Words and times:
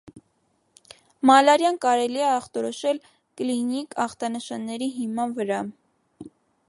Մալարիան 1.29 1.77
կարելի 1.83 2.23
է 2.23 2.31
ախտորոշել 2.37 3.01
կլինիկ, 3.43 3.93
ախտանշանների 4.07 4.89
հիման 4.97 5.37
վրա։ 5.39 5.61